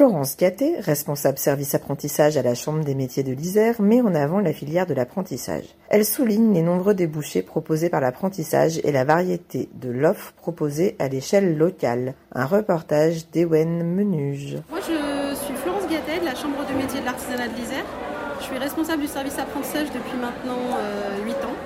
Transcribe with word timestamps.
Florence 0.00 0.38
Gatté, 0.38 0.80
responsable 0.80 1.36
service 1.36 1.74
apprentissage 1.74 2.38
à 2.38 2.42
la 2.42 2.54
Chambre 2.54 2.82
des 2.82 2.94
métiers 2.94 3.22
de 3.22 3.32
l'Isère, 3.32 3.82
met 3.82 4.00
en 4.00 4.14
avant 4.14 4.40
la 4.40 4.54
filière 4.54 4.86
de 4.86 4.94
l'apprentissage. 4.94 5.64
Elle 5.90 6.06
souligne 6.06 6.54
les 6.54 6.62
nombreux 6.62 6.94
débouchés 6.94 7.42
proposés 7.42 7.90
par 7.90 8.00
l'apprentissage 8.00 8.80
et 8.82 8.92
la 8.92 9.04
variété 9.04 9.68
de 9.74 9.90
l'offre 9.90 10.32
proposée 10.38 10.96
à 11.00 11.08
l'échelle 11.08 11.58
locale. 11.58 12.14
Un 12.34 12.46
reportage 12.46 13.30
d'Ewen 13.30 13.84
Menuge. 13.84 14.56
Moi, 14.70 14.80
je 14.80 15.34
suis 15.36 15.54
Florence 15.56 15.82
Gattet 15.82 16.20
de 16.20 16.24
la 16.24 16.34
Chambre 16.34 16.66
de 16.66 16.74
métiers 16.78 17.00
de 17.00 17.04
l'artisanat 17.04 17.48
de 17.48 17.56
l'Isère. 17.56 17.84
Je 18.38 18.44
suis 18.44 18.56
responsable 18.56 19.02
du 19.02 19.08
service 19.08 19.38
apprentissage 19.38 19.88
depuis 19.88 20.16
maintenant 20.18 20.78
euh, 20.78 21.26
8 21.26 21.32
ans. 21.32 21.58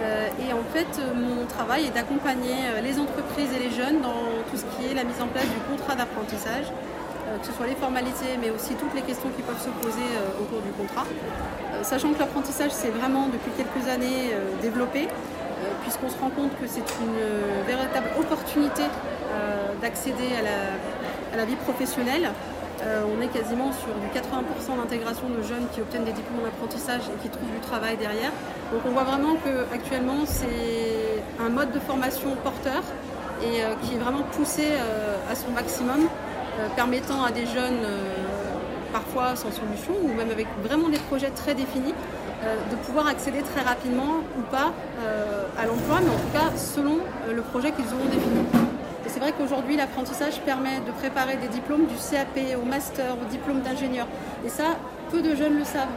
Euh, 0.00 0.28
et 0.48 0.52
en 0.52 0.64
fait, 0.72 1.00
mon 1.14 1.44
travail 1.44 1.86
est 1.86 1.94
d'accompagner 1.94 2.56
euh, 2.72 2.80
les 2.80 2.98
entreprises 2.98 3.48
et 3.54 3.58
les 3.58 3.70
jeunes 3.70 4.00
dans 4.00 4.44
tout 4.50 4.56
ce 4.56 4.64
qui 4.76 4.90
est 4.90 4.94
la 4.94 5.04
mise 5.04 5.20
en 5.20 5.28
place 5.28 5.44
du 5.44 5.60
contrat 5.70 5.94
d'apprentissage, 5.94 6.66
euh, 6.68 7.05
que 7.40 7.46
ce 7.46 7.52
soit 7.52 7.66
les 7.66 7.74
formalités, 7.74 8.38
mais 8.40 8.50
aussi 8.50 8.74
toutes 8.74 8.94
les 8.94 9.02
questions 9.02 9.30
qui 9.36 9.42
peuvent 9.42 9.60
se 9.60 9.70
poser 9.82 10.08
euh, 10.16 10.42
autour 10.42 10.60
du 10.62 10.70
contrat. 10.72 11.04
Euh, 11.06 11.82
sachant 11.82 12.12
que 12.12 12.18
l'apprentissage 12.18 12.70
s'est 12.70 12.90
vraiment 12.90 13.28
depuis 13.28 13.50
quelques 13.56 13.88
années 13.88 14.32
euh, 14.32 14.60
développé, 14.62 15.06
euh, 15.06 15.72
puisqu'on 15.82 16.08
se 16.08 16.18
rend 16.18 16.30
compte 16.30 16.52
que 16.60 16.66
c'est 16.66 16.86
une 17.02 17.18
euh, 17.20 17.62
véritable 17.66 18.08
opportunité 18.18 18.82
euh, 18.82 19.74
d'accéder 19.80 20.28
à 20.38 20.42
la, 20.42 20.58
à 21.34 21.36
la 21.36 21.44
vie 21.44 21.56
professionnelle. 21.56 22.30
Euh, 22.82 23.02
on 23.08 23.22
est 23.22 23.28
quasiment 23.28 23.72
sur 23.72 23.94
du 24.04 24.08
80% 24.12 24.76
d'intégration 24.76 25.28
de 25.28 25.42
jeunes 25.42 25.66
qui 25.72 25.80
obtiennent 25.80 26.04
des 26.04 26.12
diplômes 26.12 26.44
d'apprentissage 26.44 27.02
et 27.08 27.22
qui 27.22 27.30
trouvent 27.30 27.50
du 27.50 27.60
travail 27.60 27.96
derrière. 27.96 28.30
Donc 28.70 28.82
on 28.86 28.90
voit 28.90 29.04
vraiment 29.04 29.34
qu'actuellement 29.42 30.26
c'est 30.26 31.24
un 31.40 31.48
mode 31.48 31.72
de 31.72 31.80
formation 31.80 32.36
porteur 32.44 32.82
et 33.42 33.62
euh, 33.62 33.74
qui 33.82 33.94
est 33.94 33.98
vraiment 33.98 34.22
poussé 34.32 34.64
euh, 34.72 35.16
à 35.30 35.34
son 35.34 35.50
maximum, 35.50 36.00
euh, 36.04 36.45
permettant 36.74 37.24
à 37.24 37.30
des 37.30 37.46
jeunes, 37.46 37.84
euh, 37.84 38.14
parfois 38.92 39.36
sans 39.36 39.50
solution 39.50 39.92
ou 40.02 40.08
même 40.14 40.30
avec 40.30 40.46
vraiment 40.62 40.88
des 40.88 40.98
projets 40.98 41.30
très 41.30 41.54
définis, 41.54 41.94
euh, 42.44 42.54
de 42.70 42.76
pouvoir 42.76 43.06
accéder 43.08 43.40
très 43.40 43.62
rapidement 43.62 44.20
ou 44.38 44.42
pas 44.50 44.70
euh, 45.00 45.46
à 45.58 45.64
l'emploi, 45.64 46.00
mais 46.02 46.10
en 46.10 46.18
tout 46.18 46.32
cas 46.34 46.54
selon 46.54 46.98
euh, 47.26 47.32
le 47.32 47.40
projet 47.40 47.72
qu'ils 47.72 47.86
auront 47.86 48.04
défini. 48.04 48.44
Et 49.06 49.08
c'est 49.08 49.20
vrai 49.20 49.32
qu'aujourd'hui, 49.32 49.76
l'apprentissage 49.76 50.40
permet 50.42 50.80
de 50.86 50.92
préparer 50.92 51.36
des 51.36 51.48
diplômes 51.48 51.86
du 51.86 51.94
CAP 51.94 52.38
au 52.60 52.66
master, 52.66 53.14
au 53.14 53.24
diplôme 53.30 53.62
d'ingénieur. 53.62 54.06
Et 54.44 54.50
ça, 54.50 54.76
peu 55.10 55.22
de 55.22 55.34
jeunes 55.34 55.56
le 55.56 55.64
savent. 55.64 55.88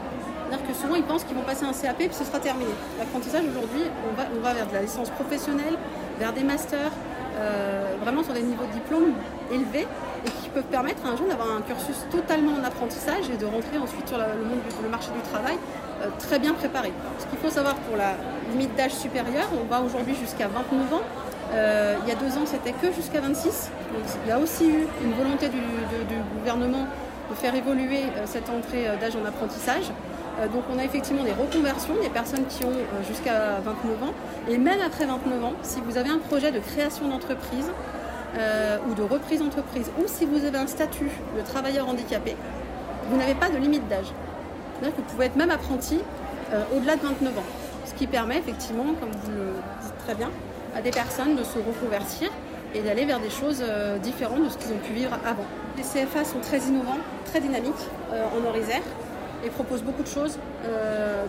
C'est-à-dire 0.48 0.66
que 0.66 0.74
souvent, 0.74 0.96
ils 0.96 1.04
pensent 1.04 1.26
qu'ils 1.26 1.36
vont 1.36 1.44
passer 1.44 1.66
un 1.66 1.74
CAP 1.74 2.00
et 2.00 2.08
puis 2.08 2.16
ce 2.16 2.24
sera 2.24 2.40
terminé. 2.40 2.72
L'apprentissage, 2.98 3.44
aujourd'hui, 3.44 3.84
on 4.10 4.42
va 4.42 4.54
vers 4.54 4.68
de 4.68 4.74
la 4.74 4.82
licence 4.82 5.10
professionnelle, 5.10 5.76
vers 6.20 6.32
des 6.32 6.44
masters, 6.44 6.92
euh, 7.40 7.96
vraiment 8.02 8.24
sur 8.24 8.34
des 8.34 8.42
niveaux 8.42 8.66
de 8.66 8.74
diplôme 8.74 9.14
élevés 9.52 9.88
et 10.26 10.30
qui 10.42 10.50
peuvent 10.50 10.70
permettre 10.72 11.06
à 11.06 11.10
un 11.10 11.18
jeune 11.18 11.30
d'avoir 11.30 11.56
un 11.56 11.62
cursus 11.62 11.96
totalement 12.12 12.52
en 12.60 12.64
apprentissage 12.64 13.30
et 13.34 13.38
de 13.38 13.46
rentrer 13.46 13.78
ensuite 13.78 14.08
sur 14.08 14.18
le, 14.18 14.90
marché 14.90 15.10
du 15.12 15.22
travail 15.30 15.56
euh, 16.02 16.08
très 16.20 16.40
bien 16.40 16.54
préparé. 16.54 16.92
Ce 17.20 17.26
qu'il 17.28 17.38
faut 17.40 17.50
savoir 17.50 17.76
pour 17.76 17.96
la 17.96 18.16
limite 18.52 18.76
d'âge 18.76 18.94
supérieure, 18.94 19.48
on 19.54 19.66
va 19.72 19.82
aujourd'hui 19.82 20.16
jusqu'à 20.16 20.48
29 20.48 20.94
ans. 20.94 21.02
Euh, 21.54 21.96
il 22.04 22.10
y 22.10 22.12
a 22.12 22.16
deux 22.16 22.38
ans, 22.38 22.46
c'était 22.46 22.74
que 22.74 22.92
jusqu'à 22.94 23.22
26. 23.22 23.72
Donc, 23.94 24.04
il 24.26 24.30
y 24.30 24.32
a 24.32 24.40
aussi 24.40 24.68
eu 24.68 24.88
une 25.04 25.14
volonté 25.14 25.48
du, 25.48 25.62
gouvernement 26.38 26.88
de 27.30 27.36
faire 27.36 27.56
évoluer 27.56 28.04
cette 28.26 28.50
entrée 28.50 28.86
d'âge 29.00 29.16
en 29.16 29.26
apprentissage. 29.26 29.92
Euh, 30.40 30.48
donc 30.48 30.64
on 30.74 30.80
a 30.80 30.84
effectivement 30.84 31.24
des 31.24 31.34
reconversions, 31.34 31.96
des 32.02 32.10
personnes 32.10 32.46
qui 32.48 32.64
ont 32.66 32.72
euh, 32.72 33.04
jusqu'à 33.08 33.60
29 33.64 34.04
ans. 34.04 34.14
Et 34.50 34.58
même 34.58 34.80
après 34.86 35.06
29 35.06 35.44
ans, 35.44 35.54
si 35.62 35.82
vous 35.82 35.98
avez 35.98 36.10
un 36.10 36.20
projet 36.20 36.52
de 36.52 36.60
création 36.60 37.08
d'entreprise 37.08 37.70
euh, 38.38 38.78
ou 38.90 38.94
de 38.94 39.04
reprise 39.04 39.40
d'entreprise, 39.40 39.92
ou 40.00 40.04
si 40.08 40.26
vous 40.26 40.46
avez 40.46 40.58
un 40.58 40.68
statut 40.68 41.10
de 41.36 41.42
travailleur 41.42 41.88
handicapé, 41.88 42.36
vous 43.10 43.18
n'avez 43.18 43.36
pas 43.36 43.50
de 43.50 43.58
limite 43.58 43.88
d'âge. 43.88 44.14
Vous 44.82 45.04
pouvez 45.10 45.26
être 45.26 45.36
même 45.36 45.52
apprenti 45.52 46.00
au-delà 46.74 46.96
de 46.96 47.02
29 47.02 47.38
ans. 47.38 47.44
Ce 47.86 47.94
qui 47.96 48.08
permet 48.08 48.38
effectivement, 48.38 48.86
comme 49.00 49.12
vous 49.12 49.32
le 49.32 49.54
dites 49.82 49.98
très 50.06 50.16
bien, 50.16 50.30
à 50.74 50.82
des 50.82 50.92
personnes 50.92 51.36
de 51.36 51.44
se 51.44 51.58
reconvertir 51.58 52.30
et 52.74 52.82
d'aller 52.82 53.04
vers 53.04 53.20
des 53.20 53.30
choses 53.30 53.62
différentes 54.02 54.46
de 54.46 54.50
ce 54.50 54.58
qu'ils 54.58 54.72
ont 54.72 54.78
pu 54.78 54.94
vivre 54.94 55.12
avant. 55.26 55.44
Les 55.76 55.84
CFA 55.84 56.24
sont 56.24 56.40
très 56.40 56.60
innovants, 56.60 57.00
très 57.26 57.42
dynamiques 57.42 57.90
en 58.12 58.48
Orisère 58.48 58.84
et 59.46 59.50
proposent 59.50 59.84
beaucoup 59.84 60.04
de 60.04 60.08
choses. 60.08 60.38
Euh, 60.66 61.26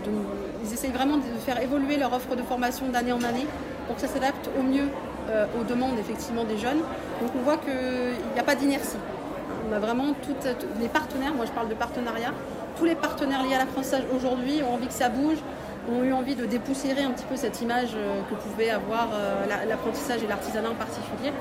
ils 0.65 0.72
essayent 0.72 0.91
vraiment 0.91 1.16
de 1.16 1.22
faire 1.44 1.60
évoluer 1.62 1.97
leur 1.97 2.12
offre 2.12 2.37
de 2.37 2.43
formation 2.43 2.88
d'année 2.88 3.12
en 3.12 3.22
année 3.22 3.47
pour 3.87 3.97
que 3.97 4.03
ça 4.03 4.09
s'adapte 4.09 4.48
au 4.59 4.62
mieux 4.62 4.88
euh, 5.31 5.47
aux 5.60 5.65
demandes 5.65 5.98
effectivement 5.98 6.44
des 6.44 6.59
jeunes. 6.59 6.81
Donc 7.20 7.31
on 7.38 7.43
voit 7.43 7.56
qu'il 7.59 7.72
n'y 8.34 8.41
a 8.41 8.44
pas 8.44 8.54
d'inertie. 8.54 8.97
On 9.70 9.75
a 9.75 9.78
vraiment 9.78 10.15
toutes 10.22 10.49
les 10.81 10.88
partenaires, 10.88 11.34
moi 11.34 11.47
je 11.47 11.53
parle 11.53 11.69
de 11.69 11.75
partenariat, 11.75 12.32
tous 12.76 12.84
les 12.84 12.94
partenaires 12.94 13.43
liés 13.44 13.54
à 13.54 13.59
l'apprentissage 13.59 14.03
aujourd'hui 14.16 14.62
ont 14.62 14.75
envie 14.75 14.87
que 14.87 14.93
ça 14.93 15.09
bouge, 15.09 15.38
ont 15.93 16.05
eu 16.05 16.12
envie 16.12 16.34
de 16.34 16.45
dépoussiérer 16.47 17.03
un 17.03 17.11
petit 17.11 17.25
peu 17.25 17.37
cette 17.37 17.61
image 17.61 17.91
euh, 17.95 18.21
que 18.28 18.34
pouvait 18.34 18.71
avoir 18.71 19.09
euh, 19.12 19.47
la- 19.49 19.65
l'apprentissage 19.67 20.23
et 20.23 20.27
l'artisanat 20.27 20.71
en 20.71 20.75
particulier. 20.75 21.33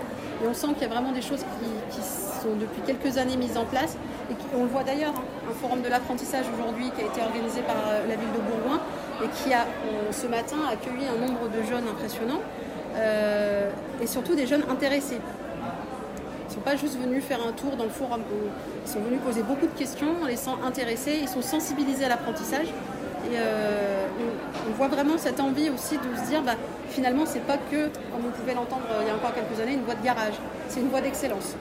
Et 0.44 0.48
on 0.48 0.54
sent 0.54 0.68
qu'il 0.74 0.84
y 0.84 0.86
a 0.86 0.90
vraiment 0.90 1.12
des 1.12 1.22
choses 1.22 1.44
qui, 1.92 2.02
sont 2.02 2.56
depuis 2.58 2.82
quelques 2.88 3.18
années 3.18 3.36
mises 3.36 3.58
en 3.58 3.66
place. 3.66 3.98
Et 4.32 4.34
on 4.58 4.64
le 4.64 4.70
voit 4.70 4.84
d'ailleurs, 4.84 5.14
hein, 5.18 5.24
un 5.52 5.54
forum 5.62 5.82
de 5.82 5.90
l'apprentissage 5.90 6.46
aujourd'hui 6.54 6.90
qui 6.96 7.02
a 7.02 7.06
été 7.06 7.22
organisé 7.22 7.59
par 7.62 7.76
euh, 7.76 8.08
la 8.08 8.16
ville 8.16 8.32
de 8.32 8.40
Bourgoin 8.40 8.80
et 9.22 9.28
qui 9.44 9.54
a 9.54 9.66
ce 10.12 10.28
matin 10.28 10.56
accueilli 10.72 11.06
un 11.08 11.20
nombre 11.28 11.50
de 11.50 11.62
jeunes 11.64 11.84
impressionnant 11.92 12.40
euh, 12.96 13.70
et 14.02 14.08
surtout 14.08 14.36
des 14.36 14.48
jeunes 14.48 14.64
intéressés. 14.72 15.18
Ils 15.20 16.48
ne 16.48 16.54
sont 16.54 16.62
pas 16.62 16.78
juste 16.78 16.98
venus 16.98 17.24
faire 17.24 17.40
un 17.46 17.52
tour 17.52 17.76
dans 17.76 17.84
le 17.84 17.90
forum. 17.90 18.22
Ils 18.86 18.90
sont 18.90 19.02
venus 19.02 19.20
poser 19.24 19.44
beaucoup 19.44 19.68
de 19.68 19.78
questions 19.78 20.08
en 20.24 20.26
les 20.26 20.38
sent 20.38 20.56
intéressés. 20.66 21.20
Ils 21.22 21.28
sont 21.28 21.42
sensibilisés 21.42 22.06
à 22.06 22.09
l'apprentissage. 22.09 22.68
Et 23.25 23.35
euh, 23.35 24.07
on, 24.68 24.72
voit 24.74 24.88
vraiment 24.88 25.18
cette 25.18 25.40
envie 25.40 25.69
aussi 25.69 25.97
de 25.97 26.16
se 26.18 26.30
dire, 26.30 26.41
bah, 26.41 26.53
finalement, 26.90 27.25
c'est 27.25 27.46
pas 27.46 27.57
que, 27.57 27.88
comme 28.12 28.25
on 28.28 28.31
pouvait 28.31 28.53
l'entendre 28.53 28.84
euh, 28.91 29.02
il 29.02 29.07
y 29.07 29.12
a 29.12 29.16
encore 29.16 29.34
quelques 29.34 29.59
années, 29.59 29.74
une 29.74 29.84
voie 29.84 29.96
de 29.96 30.03
garage. 30.03 30.35
C'est 30.68 30.80
une 30.80 30.90
voie 30.90 31.02
d'excellence. 31.02 31.56